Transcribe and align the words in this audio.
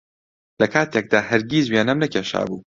لەکاتێکدا 0.61 1.19
هەرگیز 1.29 1.65
وێنەم 1.69 1.97
نەکێشابوو 2.03 2.61